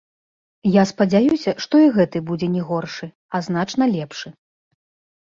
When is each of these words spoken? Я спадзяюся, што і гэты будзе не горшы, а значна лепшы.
Я 0.75 0.83
спадзяюся, 0.91 1.53
што 1.65 1.81
і 1.87 1.91
гэты 1.97 2.21
будзе 2.29 2.47
не 2.55 2.63
горшы, 2.71 3.11
а 3.37 3.43
значна 3.49 3.83
лепшы. 3.95 4.33